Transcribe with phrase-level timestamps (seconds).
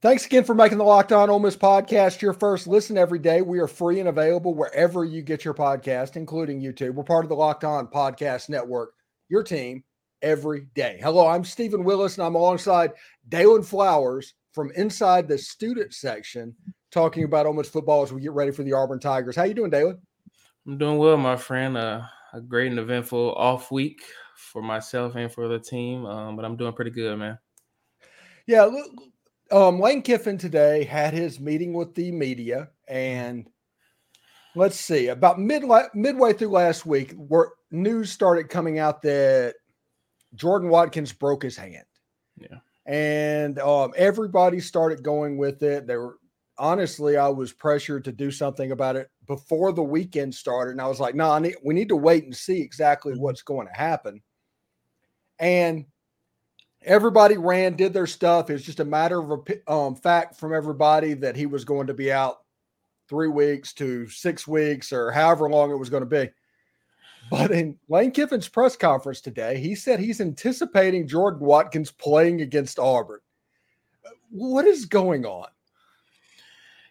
[0.00, 3.42] Thanks again for making the Locked On Ole Miss podcast your first listen every day.
[3.42, 6.94] We are free and available wherever you get your podcast, including YouTube.
[6.94, 8.92] We're part of the Locked On Podcast Network,
[9.28, 9.82] your team
[10.22, 11.00] every day.
[11.02, 12.92] Hello, I'm Steven Willis, and I'm alongside
[13.28, 16.54] Daylan Flowers from inside the student section,
[16.92, 19.34] talking about Ole Miss football as we get ready for the Auburn Tigers.
[19.34, 19.98] How you doing, Daylan?
[20.64, 21.76] I'm doing well, my friend.
[21.76, 22.02] Uh,
[22.32, 24.00] a great and eventful off week
[24.36, 27.36] for myself and for the team, um, but I'm doing pretty good, man.
[28.46, 28.86] Yeah, look,
[29.50, 33.48] um, Lane Kiffin today had his meeting with the media, and
[34.54, 39.54] let's see, about mid midway through last week, where news started coming out that
[40.34, 41.84] Jordan Watkins broke his hand.
[42.36, 45.86] Yeah, and um, everybody started going with it.
[45.86, 46.18] They were
[46.58, 50.88] honestly, I was pressured to do something about it before the weekend started, and I
[50.88, 53.22] was like, "No, nah, we need to wait and see exactly mm-hmm.
[53.22, 54.22] what's going to happen."
[55.38, 55.86] And
[56.82, 58.50] everybody ran, did their stuff.
[58.50, 61.94] It was just a matter of um, fact from everybody that he was going to
[61.94, 62.38] be out
[63.08, 66.30] three weeks to six weeks or however long it was going to be.
[67.30, 72.78] But in Lane Kiffin's press conference today, he said he's anticipating Jordan Watkins playing against
[72.78, 73.20] Auburn.
[74.30, 75.48] What is going on?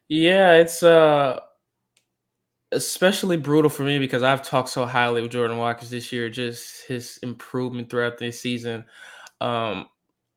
[0.09, 1.39] Yeah, it's uh
[2.71, 6.85] especially brutal for me because I've talked so highly of Jordan Watkins this year, just
[6.85, 8.85] his improvement throughout the season.
[9.41, 9.87] Um,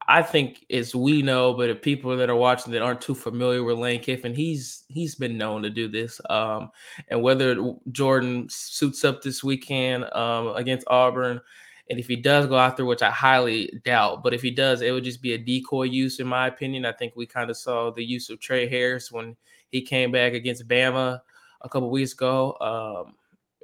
[0.09, 3.63] I think as we know, but if people that are watching that aren't too familiar
[3.63, 6.21] with Lane Kiffin, he's he's been known to do this.
[6.29, 6.71] Um,
[7.09, 11.41] and whether Jordan suits up this weekend um, against Auburn,
[11.89, 14.81] and if he does go out there, which I highly doubt, but if he does,
[14.81, 16.87] it would just be a decoy use, in my opinion.
[16.87, 19.37] I think we kind of saw the use of Tre Harris when
[19.71, 21.21] he came back against Bama
[21.61, 22.57] a couple weeks ago.
[22.61, 23.15] Um,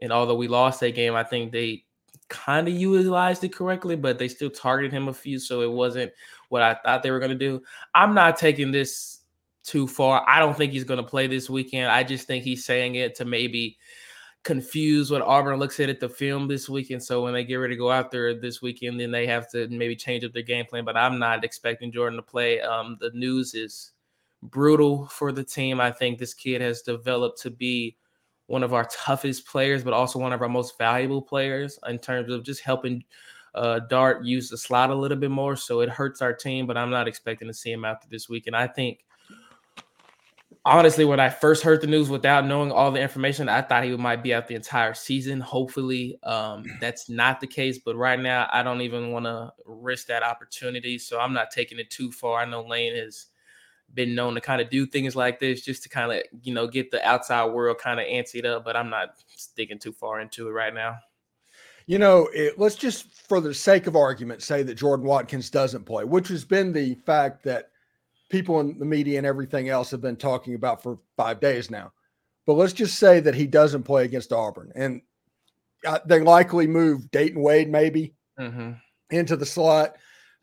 [0.03, 1.86] and although we lost that game, I think they
[2.29, 6.13] kind of utilized it correctly, but they still targeted him a few, so it wasn't
[6.49, 7.63] what I thought they were going to do.
[7.95, 9.21] I'm not taking this
[9.65, 10.25] too far.
[10.29, 11.91] I don't think he's going to play this weekend.
[11.91, 13.77] I just think he's saying it to maybe
[14.45, 17.03] confuse what Auburn looks at at the film this weekend.
[17.03, 19.67] So when they get ready to go out there this weekend, then they have to
[19.69, 20.85] maybe change up their game plan.
[20.85, 22.61] But I'm not expecting Jordan to play.
[22.61, 23.91] Um, the news is
[24.43, 25.81] brutal for the team.
[25.81, 27.97] I think this kid has developed to be
[28.47, 32.33] one of our toughest players, but also one of our most valuable players in terms
[32.33, 33.05] of just helping
[33.55, 35.57] uh, Dart use the slot a little bit more.
[35.57, 38.47] So it hurts our team, but I'm not expecting to see him after this week.
[38.47, 39.05] And I think,
[40.65, 43.97] honestly, when I first heard the news without knowing all the information, I thought he
[43.97, 45.41] might be out the entire season.
[45.41, 47.79] Hopefully, um, that's not the case.
[47.79, 50.99] But right now, I don't even want to risk that opportunity.
[50.99, 52.41] So I'm not taking it too far.
[52.41, 53.27] I know Lane is
[53.95, 56.67] been known to kind of do things like this just to kind of you know
[56.67, 60.49] get the outside world kind of antsy up but i'm not sticking too far into
[60.49, 60.97] it right now
[61.87, 65.85] you know it, let's just for the sake of argument say that jordan watkins doesn't
[65.85, 67.71] play which has been the fact that
[68.29, 71.93] people in the media and everything else have been talking about for five days now
[72.47, 75.01] but let's just say that he doesn't play against auburn and
[76.05, 78.73] they likely move dayton wade maybe mm-hmm.
[79.11, 79.97] into the slot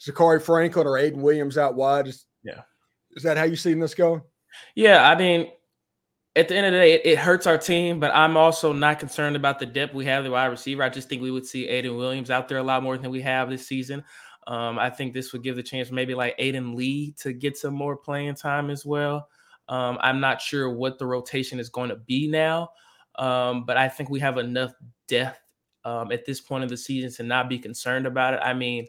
[0.04, 2.08] Zakhari Franklin or Ayden Williams out wide.
[2.44, 2.62] Yeah.
[3.16, 4.22] Is that how you seen this going?
[4.76, 5.52] Yeah, I mean,
[6.36, 9.00] at the end of the day, it, it, hurts our team, but I'm also not
[9.00, 10.84] concerned about the depth we have the wide receiver.
[10.84, 13.22] I just think we would see Ayden Williams out there a lot more than we
[13.22, 14.04] have this season.
[14.48, 17.74] Um, I think this would give the chance maybe like Aiden Lee to get some
[17.74, 19.30] more playing time as well.
[19.70, 22.72] Um, I'm not sure what the rotation is going to be now,
[23.16, 24.74] um, but I think we have enough
[25.08, 25.40] depth
[25.86, 28.42] um, at this point of the season to not be concerned about it.
[28.44, 28.88] I mean,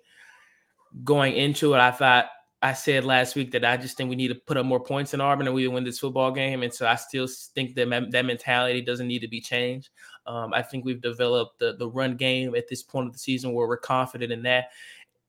[1.04, 2.26] going into it, I thought
[2.64, 5.12] I said last week that I just think we need to put up more points
[5.12, 6.62] in Auburn and we win this football game.
[6.62, 9.90] And so I still think that that mentality doesn't need to be changed.
[10.26, 13.52] Um, I think we've developed the the run game at this point of the season
[13.52, 14.70] where we're confident in that.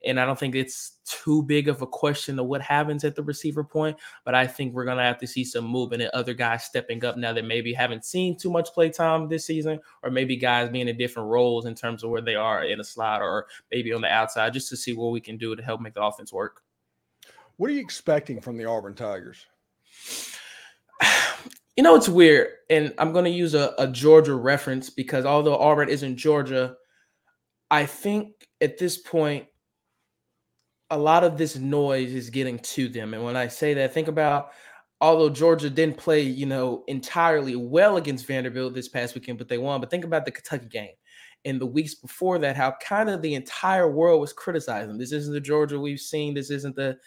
[0.06, 3.23] And I don't think it's too big of a question of what happens at the
[3.23, 6.63] receiver point, but I think we're gonna have to see some movement and other guys
[6.63, 10.38] stepping up now that maybe haven't seen too much play time this season, or maybe
[10.38, 13.47] guys being in different roles in terms of where they are in a slot or
[13.72, 16.02] maybe on the outside, just to see what we can do to help make the
[16.02, 16.65] offense work.
[17.57, 19.45] What are you expecting from the Auburn Tigers?
[21.78, 22.47] You know, it's weird.
[22.69, 26.75] And I'm going to use a, a Georgia reference because although Auburn isn't Georgia,
[27.69, 29.47] I think at this point,
[30.90, 33.13] a lot of this noise is getting to them.
[33.13, 34.51] And when I say that, think about
[35.01, 39.58] although Georgia didn't play, you know, entirely well against Vanderbilt this past weekend, but they
[39.58, 39.81] won.
[39.81, 40.93] But think about the Kentucky game
[41.43, 44.97] and the weeks before that, how kind of the entire world was criticizing.
[44.97, 46.34] This isn't the Georgia we've seen.
[46.34, 46.97] This isn't the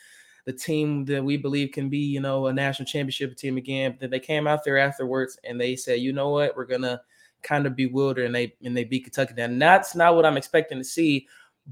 [0.44, 3.96] the team that we believe can be, you know, a national championship team again.
[4.00, 7.00] That they came out there afterwards and they said, you know what, we're gonna
[7.42, 9.34] kind of bewilder and they and they beat Kentucky.
[9.40, 11.26] And that's not what I'm expecting to see,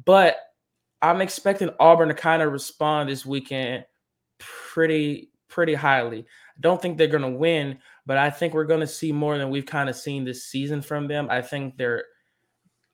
[0.05, 0.37] but
[1.03, 3.85] I'm expecting Auburn to kind of respond this weekend
[4.39, 6.21] pretty pretty highly.
[6.21, 9.67] I don't think they're to win, but I think we're to see more than we've
[9.67, 11.29] kind of seen this season from them.
[11.31, 12.05] I think they're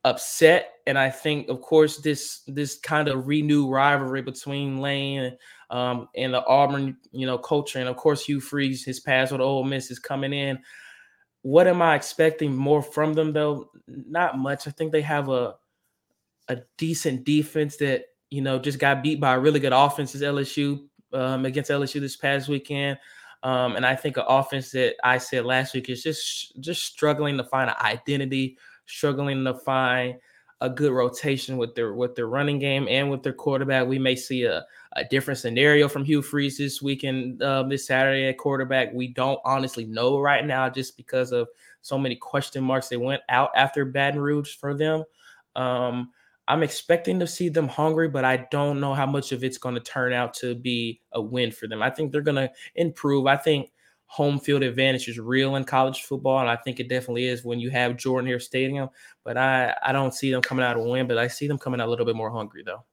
[0.04, 5.36] upset, and I think, of course, this this kind of renewed rivalry between Lane
[5.70, 9.40] um, and the Auburn, you know, culture, and of course, Hugh Freeze, his past with
[9.40, 10.58] Ole Miss is coming in.
[11.42, 13.70] What am I expecting more from them though?
[13.86, 14.66] Not much.
[14.66, 15.54] I think they have a
[16.48, 20.22] a decent defense that you know just got beat by a really good offense as
[20.22, 22.98] LSU um, against LSU this past weekend.
[23.44, 27.36] Um, and I think an offense that I said last week is just just struggling
[27.38, 28.56] to find an identity,
[28.86, 30.16] struggling to find
[30.62, 33.86] a good rotation with their with their running game and with their quarterback.
[33.86, 38.28] We may see a, a different scenario from Hugh Freeze this weekend, uh, this Saturday
[38.28, 38.92] at quarterback.
[38.92, 41.48] We don't honestly know right now just because of
[41.80, 42.88] so many question marks.
[42.88, 45.02] They went out after Baton Rouge for them.
[45.56, 46.12] Um,
[46.46, 49.74] I'm expecting to see them hungry, but I don't know how much of it's going
[49.74, 51.82] to turn out to be a win for them.
[51.82, 53.26] I think they're going to improve.
[53.26, 53.72] I think
[54.12, 57.58] home field advantage is real in college football, and I think it definitely is when
[57.58, 58.90] you have Jordan-Hare Stadium.
[59.24, 61.80] But I I don't see them coming out a win, but I see them coming
[61.80, 62.84] out a little bit more hungry though.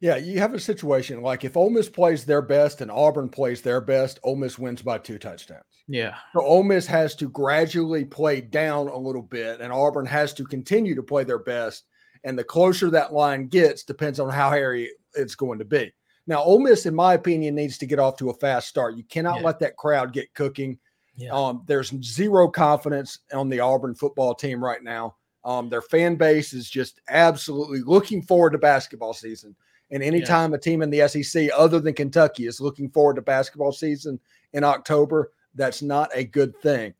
[0.00, 3.60] Yeah, you have a situation like if Ole Miss plays their best and Auburn plays
[3.60, 5.62] their best, Ole Miss wins by two touchdowns.
[5.86, 6.14] Yeah.
[6.32, 10.44] So Ole Miss has to gradually play down a little bit, and Auburn has to
[10.44, 11.84] continue to play their best.
[12.24, 15.92] And the closer that line gets depends on how hairy it's going to be.
[16.26, 18.96] Now, Ole Miss, in my opinion, needs to get off to a fast start.
[18.96, 19.46] You cannot yeah.
[19.46, 20.78] let that crowd get cooking.
[21.16, 21.30] Yeah.
[21.32, 25.16] Um, there's zero confidence on the Auburn football team right now.
[25.44, 29.56] Um, their fan base is just absolutely looking forward to basketball season.
[29.90, 30.56] And anytime yeah.
[30.56, 34.20] a team in the SEC other than Kentucky is looking forward to basketball season
[34.52, 36.94] in October, that's not a good thing.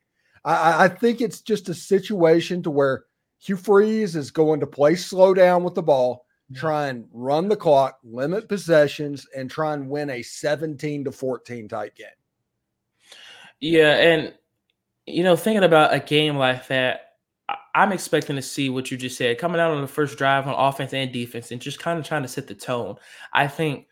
[0.44, 3.04] I, I think it's just a situation to where
[3.38, 6.24] Hugh Freeze is going to play slow down with the ball
[6.54, 11.68] try and run the clock, limit possessions, and try and win a 17 to 14
[11.68, 12.06] type game.
[13.60, 14.34] Yeah, and
[15.06, 17.14] you know, thinking about a game like that,
[17.74, 20.54] I'm expecting to see what you just said coming out on the first drive on
[20.54, 22.96] offense and defense, and just kind of trying to set the tone.
[23.32, 23.86] I think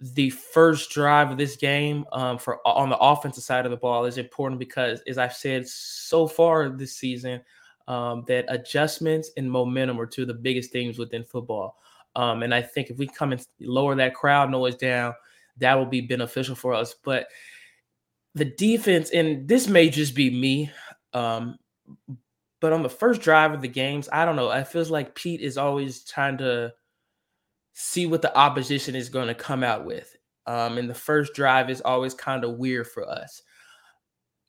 [0.00, 4.04] the first drive of this game um, for on the offensive side of the ball
[4.04, 7.40] is important because, as I've said so far this season,
[7.88, 11.78] um, that adjustments and momentum are two of the biggest things within football.
[12.16, 15.14] Um, and I think if we come and lower that crowd noise down,
[15.58, 16.94] that will be beneficial for us.
[17.04, 17.28] But
[18.34, 20.70] the defense, and this may just be me,
[21.12, 21.58] um,
[22.60, 24.50] but on the first drive of the games, I don't know.
[24.50, 26.72] It feels like Pete is always trying to
[27.72, 30.16] see what the opposition is going to come out with.
[30.46, 33.42] Um, and the first drive is always kind of weird for us.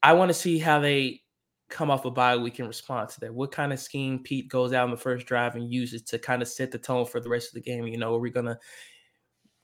[0.02, 1.22] I want to see how they
[1.70, 3.34] come off a bye week in response to that?
[3.34, 6.42] What kind of scheme Pete goes out in the first drive and uses to kind
[6.42, 7.88] of set the tone for the rest of the game?
[7.88, 8.60] You know, are we gonna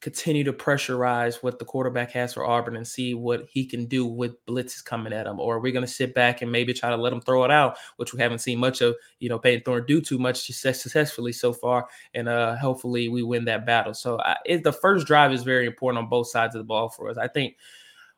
[0.06, 4.06] continue to pressurize what the quarterback has for Auburn and see what he can do
[4.06, 5.40] with blitzes coming at him?
[5.40, 7.50] Or are we going to sit back and maybe try to let him throw it
[7.50, 11.32] out, which we haven't seen much of, you know, Payton Thorne do too much successfully
[11.32, 11.88] so far.
[12.14, 13.96] And uh, hopefully we win that battle.
[13.96, 16.90] So I, it, the first drive is very important on both sides of the ball
[16.90, 17.18] for us.
[17.18, 17.56] I think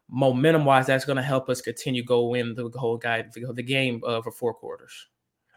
[0.09, 3.63] momentum wise, that's going to help us continue go win the whole guy the, the
[3.63, 4.93] game uh, for four quarters.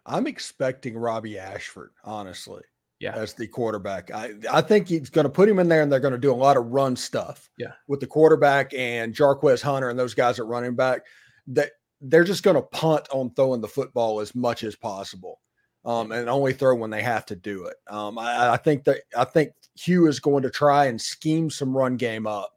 [0.07, 2.63] I'm expecting Robbie Ashford, honestly.
[2.99, 3.17] Yeah.
[3.17, 4.11] As the quarterback.
[4.11, 6.33] I, I think he's going to put him in there and they're going to do
[6.33, 7.49] a lot of run stuff.
[7.57, 7.73] Yeah.
[7.89, 11.07] With the quarterback and Jarquez Hunter and those guys at running back.
[11.47, 11.71] That
[12.03, 15.41] they're just going to punt on throwing the football as much as possible.
[15.83, 17.77] Um, and only throw when they have to do it.
[17.89, 21.75] Um, I, I think that I think Hugh is going to try and scheme some
[21.75, 22.53] run game up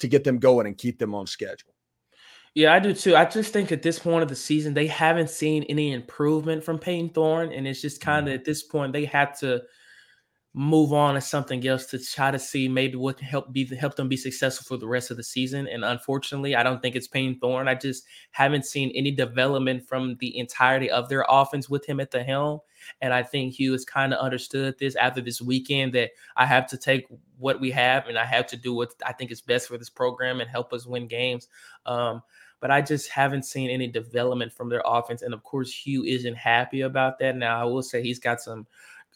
[0.00, 1.74] to get them going and keep them on schedule.
[2.54, 3.14] Yeah, I do too.
[3.14, 6.78] I just think at this point of the season, they haven't seen any improvement from
[6.78, 7.52] Payton Thorne.
[7.52, 8.40] And it's just kind of mm-hmm.
[8.40, 9.62] at this point, they have to
[10.58, 13.94] move on to something else to try to see maybe what can help be help
[13.94, 15.68] them be successful for the rest of the season.
[15.68, 17.68] And unfortunately, I don't think it's Payton Thorne.
[17.68, 22.10] I just haven't seen any development from the entirety of their offense with him at
[22.10, 22.58] the helm.
[23.00, 26.66] And I think Hugh has kind of understood this after this weekend that I have
[26.70, 27.06] to take
[27.38, 29.90] what we have and I have to do what I think is best for this
[29.90, 31.46] program and help us win games.
[31.86, 32.20] Um,
[32.60, 35.22] but I just haven't seen any development from their offense.
[35.22, 37.36] And of course, Hugh isn't happy about that.
[37.36, 38.66] Now, I will say he's got some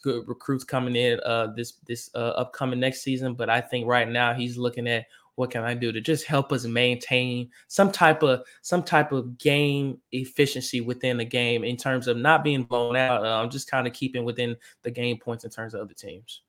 [0.03, 4.07] good recruits coming in uh, this this uh, upcoming next season, but I think right
[4.07, 5.05] now he's looking at
[5.35, 9.37] what can I do to just help us maintain some type of some type of
[9.37, 13.25] game efficiency within the game in terms of not being blown out.
[13.25, 16.41] I'm um, just kind of keeping within the game points in terms of other teams.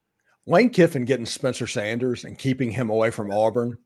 [0.46, 3.78] Lane Kiffin getting Spencer Sanders and keeping him away from Auburn.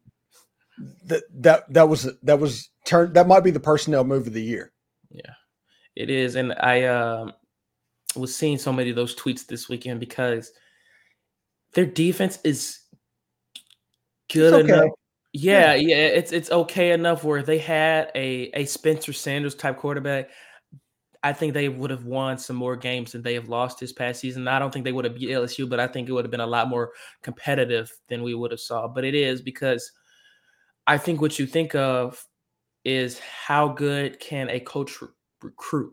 [1.05, 4.43] That that that was that was turned that might be the personnel move of the
[4.43, 4.73] year.
[5.11, 5.35] Yeah,
[5.95, 7.33] it is, and I um,
[8.17, 10.53] was seeing so many of those tweets this weekend because
[11.75, 12.81] their defense is
[14.33, 14.73] good okay.
[14.73, 14.91] enough.
[15.33, 20.31] Yeah, yeah, it's it's okay enough where they had a a Spencer Sanders type quarterback.
[21.23, 24.21] I think they would have won some more games than they have lost this past
[24.21, 24.49] season.
[24.49, 26.41] I don't think they would have beat LSU, but I think it would have been
[26.41, 28.87] a lot more competitive than we would have saw.
[28.87, 29.91] But it is because
[30.87, 32.25] I think what you think of
[32.85, 35.09] is how good can a coach re-
[35.43, 35.93] recruit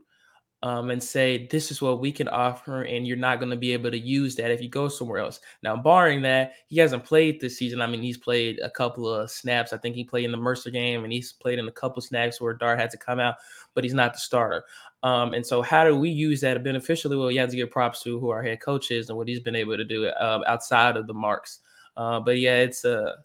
[0.65, 3.71] um, and say this is what we can offer, and you're not going to be
[3.71, 5.39] able to use that if you go somewhere else.
[5.61, 7.81] Now, barring that, he hasn't played this season.
[7.81, 9.73] I mean, he's played a couple of snaps.
[9.73, 12.05] I think he played in the Mercer game, and he's played in a couple of
[12.05, 13.35] snaps where Dart had to come out,
[13.75, 14.63] but he's not the starter.
[15.03, 17.15] Um, and so, how do we use that beneficially?
[17.15, 19.41] Well, you have to give props to who our head coach is and what he's
[19.41, 21.59] been able to do um, outside of the marks.
[21.95, 23.17] Uh, but yeah, it's a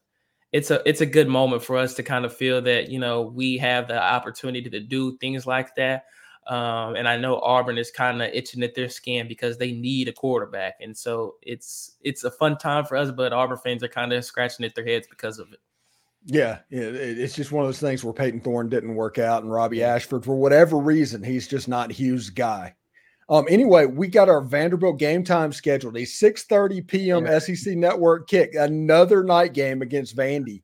[0.52, 3.22] it's a it's a good moment for us to kind of feel that you know
[3.22, 6.04] we have the opportunity to do things like that.
[6.50, 10.08] Um, and I know Auburn is kind of itching at their skin because they need
[10.08, 13.12] a quarterback, and so it's it's a fun time for us.
[13.12, 15.60] But Auburn fans are kind of scratching at their heads because of it.
[16.24, 19.84] Yeah, it's just one of those things where Payton Thorne didn't work out, and Robbie
[19.84, 22.74] Ashford, for whatever reason, he's just not Hugh's guy.
[23.28, 27.26] Um, anyway, we got our Vanderbilt game time scheduled a 6:30 p.m.
[27.26, 27.38] Yeah.
[27.38, 30.62] SEC Network kick, another night game against Vandy.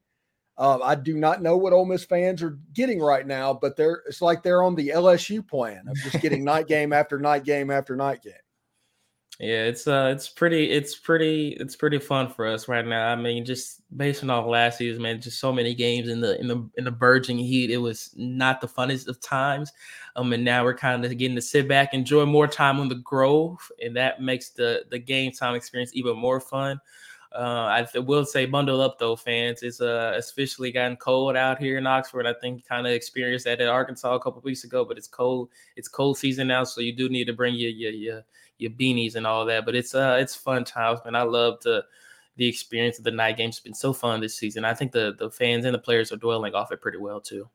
[0.59, 4.03] Um, I do not know what Ole Miss fans are getting right now, but they're
[4.07, 7.71] it's like they're on the LSU plan of just getting night game after night game
[7.71, 8.33] after night game.
[9.39, 13.09] Yeah, it's uh it's pretty it's pretty it's pretty fun for us right now.
[13.09, 16.41] I mean, just based on all last season, man, just so many games in the
[16.41, 17.71] in the in the burgeoning heat.
[17.71, 19.73] It was not the funnest of times.
[20.17, 22.95] Um, and now we're kind of getting to sit back, enjoy more time on the
[22.95, 26.81] Grove, and that makes the the game time experience even more fun.
[27.35, 29.63] Uh, I will say, bundle up though, fans.
[29.63, 32.27] It's uh, officially gotten cold out here in Oxford.
[32.27, 35.51] I think kind of experienced that in Arkansas a couple weeks ago, but it's cold.
[35.77, 38.25] It's cold season now, so you do need to bring your your your,
[38.59, 39.65] your beanies and all that.
[39.65, 41.15] But it's uh, it's fun times, man.
[41.15, 41.85] I love the
[42.37, 43.57] the experience of the night games.
[43.57, 44.65] It's been so fun this season.
[44.65, 47.49] I think the the fans and the players are dwelling off it pretty well too.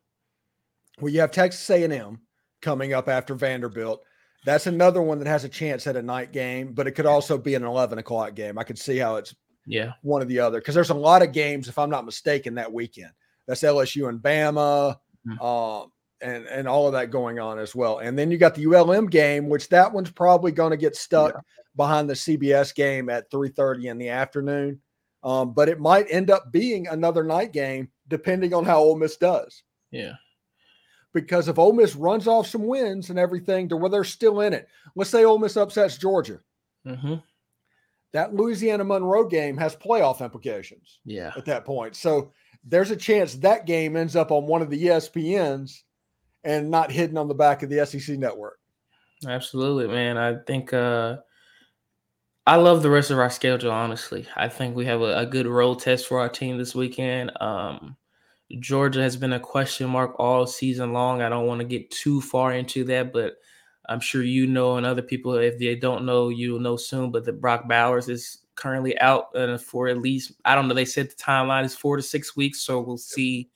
[1.00, 2.20] Well, you have Texas A&M
[2.60, 4.04] coming up after Vanderbilt.
[4.44, 7.38] That's another one that has a chance at a night game, but it could also
[7.38, 8.58] be an 11 o'clock game.
[8.58, 9.34] I could see how it's
[9.66, 10.60] yeah, one or the other.
[10.60, 13.12] Because there's a lot of games, if I'm not mistaken, that weekend.
[13.46, 15.40] That's LSU and Bama, mm-hmm.
[15.40, 17.98] um, and and all of that going on as well.
[17.98, 21.34] And then you got the ULM game, which that one's probably going to get stuck
[21.34, 21.40] yeah.
[21.76, 24.80] behind the CBS game at 3:30 in the afternoon.
[25.24, 29.16] Um, but it might end up being another night game depending on how Ole Miss
[29.16, 29.62] does.
[29.92, 30.14] Yeah.
[31.14, 34.52] Because if Ole Miss runs off some wins and everything to where they're still in
[34.52, 34.66] it,
[34.96, 36.40] let's say Ole Miss upsets Georgia.
[36.86, 37.14] Mm-hmm
[38.12, 41.00] that Louisiana Monroe game has playoff implications.
[41.04, 41.32] Yeah.
[41.36, 41.96] At that point.
[41.96, 42.32] So
[42.64, 45.82] there's a chance that game ends up on one of the ESPNs
[46.44, 48.58] and not hidden on the back of the SEC network.
[49.26, 50.18] Absolutely, man.
[50.18, 51.18] I think uh
[52.44, 54.26] I love the rest of our schedule, honestly.
[54.36, 57.32] I think we have a, a good road test for our team this weekend.
[57.40, 57.96] Um
[58.60, 61.22] Georgia has been a question mark all season long.
[61.22, 63.36] I don't want to get too far into that, but
[63.88, 67.10] I'm sure you know, and other people, if they don't know, you'll know soon.
[67.10, 70.74] But the Brock Bowers is currently out uh, for at least I don't know.
[70.74, 73.50] They said the timeline is four to six weeks, so we'll see.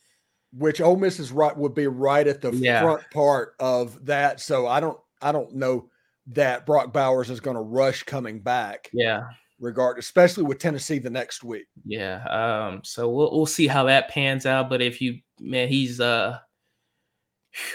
[0.52, 2.80] Which Ole Miss is right would be right at the yeah.
[2.82, 4.40] front part of that.
[4.40, 5.90] So I don't I don't know
[6.28, 8.90] that Brock Bowers is going to rush coming back.
[8.92, 9.22] Yeah.
[9.58, 11.66] Regard, especially with Tennessee the next week.
[11.84, 12.22] Yeah.
[12.24, 12.80] Um.
[12.84, 14.68] So we'll we'll see how that pans out.
[14.68, 16.38] But if you man, he's uh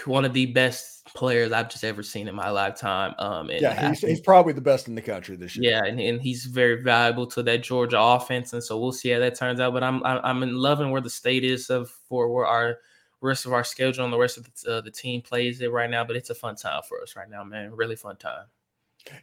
[0.04, 3.14] one of the best players I've just ever seen in my lifetime.
[3.18, 5.72] Um, yeah, he's, he's probably the best in the country this year.
[5.72, 9.18] Yeah, and, and he's very valuable to that Georgia offense, and so we'll see how
[9.18, 9.72] that turns out.
[9.72, 12.78] But I'm I'm in loving where the state is of for where our
[13.20, 15.90] rest of our schedule and the rest of the, uh, the team plays it right
[15.90, 16.04] now.
[16.04, 17.74] But it's a fun time for us right now, man.
[17.74, 18.46] Really fun time.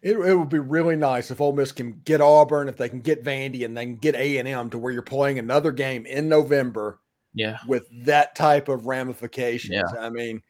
[0.02, 3.00] It, it would be really nice if Ole Miss can get Auburn, if they can
[3.00, 6.06] get Vandy, and they can get A and M to where you're playing another game
[6.06, 7.00] in November.
[7.36, 9.76] Yeah, with that type of ramifications.
[9.76, 10.00] Yeah.
[10.00, 10.42] I mean,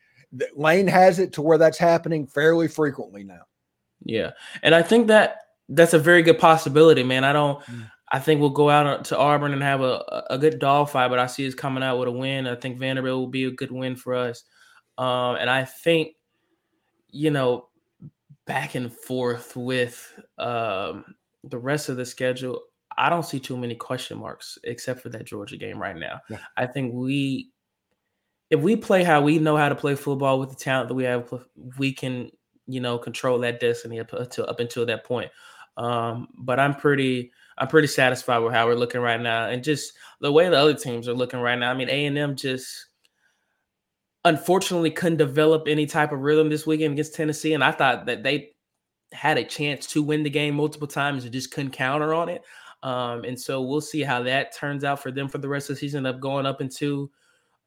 [0.56, 3.42] Lane has it to where that's happening fairly frequently now.
[4.04, 4.32] Yeah,
[4.64, 7.24] and I think that that's a very good possibility, man.
[7.24, 7.64] I don't.
[7.66, 7.90] Mm.
[8.12, 11.28] I think we'll go out to Auburn and have a, a good fight, but I
[11.28, 12.48] see us coming out with a win.
[12.48, 14.44] I think Vanderbilt will be a good win for us.
[14.98, 16.16] Um, and I think,
[17.12, 17.70] you know,
[18.48, 21.06] back and forth with um,
[21.44, 22.62] the rest of the schedule,
[22.98, 26.20] I don't see too many question marks except for that Georgia game right now.
[26.30, 26.40] Yeah.
[26.58, 27.52] I think we
[28.50, 31.04] if we play how we know how to play football with the talent that we
[31.04, 31.32] have,
[31.78, 32.32] we can,
[32.68, 35.32] you know, control that destiny up until up until that point.
[35.78, 39.94] Um, but I'm pretty, I'm pretty satisfied with how we're looking right now, and just
[40.20, 41.72] the way the other teams are looking right now.
[41.72, 42.88] I mean, A and M just
[44.26, 48.24] unfortunately couldn't develop any type of rhythm this weekend against Tennessee, and I thought that
[48.24, 48.52] they
[49.12, 52.44] had a chance to win the game multiple times and just couldn't counter on it.
[52.84, 55.76] Um, and so we'll see how that turns out for them for the rest of
[55.76, 56.06] the season.
[56.06, 57.10] Up going up into,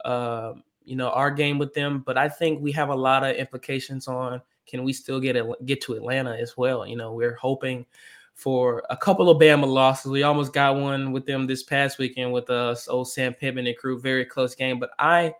[0.04, 0.52] uh,
[0.84, 2.00] you know, our game with them.
[2.00, 5.80] But I think we have a lot of implications on can we still get get
[5.82, 6.86] to Atlanta as well.
[6.86, 7.86] You know, we're hoping
[8.34, 10.10] for a couple of Bama losses.
[10.10, 13.66] We almost got one with them this past weekend with uh, us, old Sam Pittman
[13.66, 14.00] and crew.
[14.00, 15.34] Very close game, but I,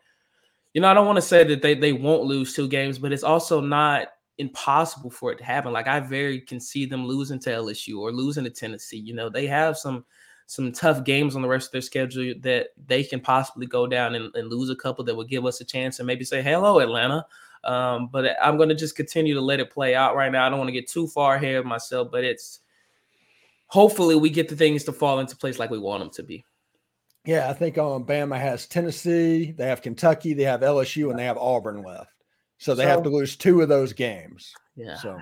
[0.75, 3.13] you know, I don't want to say that they they won't lose two games, but
[3.13, 4.09] it's also not
[4.39, 5.73] impossible for it to happen.
[5.73, 8.99] Like I very can see them losing to LSU or losing to Tennessee.
[8.99, 10.05] You know, they have some
[10.47, 14.15] some tough games on the rest of their schedule that they can possibly go down
[14.15, 16.81] and, and lose a couple that would give us a chance and maybe say, hello,
[16.81, 17.25] Atlanta.
[17.65, 20.47] Um, but I'm going to just continue to let it play out right now.
[20.47, 22.61] I don't want to get too far ahead of myself, but it's
[23.67, 26.45] hopefully we get the things to fall into place like we want them to be.
[27.25, 31.25] Yeah, I think um, Bama has Tennessee, they have Kentucky, they have LSU, and they
[31.25, 32.11] have Auburn left.
[32.59, 34.53] So they so, have to lose two of those games.
[34.75, 34.97] Yeah.
[34.97, 35.21] So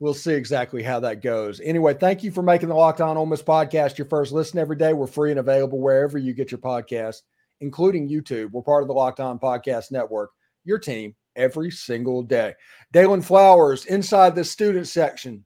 [0.00, 1.60] we'll see exactly how that goes.
[1.60, 4.76] Anyway, thank you for making the Locked On Ole Miss podcast your first listen every
[4.76, 4.92] day.
[4.92, 7.22] We're free and available wherever you get your podcast,
[7.60, 8.50] including YouTube.
[8.50, 10.30] We're part of the Locked On Podcast Network,
[10.64, 12.54] your team every single day.
[12.92, 15.44] Daylan Flowers inside the student section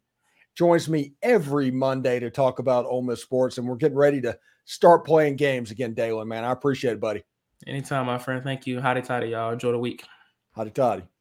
[0.54, 4.38] joins me every Monday to talk about Ole Miss sports, and we're getting ready to
[4.64, 6.44] start playing games again, Daylan, man.
[6.44, 7.22] I appreciate it, buddy.
[7.66, 8.42] Anytime, my friend.
[8.42, 8.80] Thank you.
[8.80, 9.52] Howdy, toddy, y'all.
[9.52, 10.04] Enjoy the week.
[10.54, 11.11] Howdy, toddy.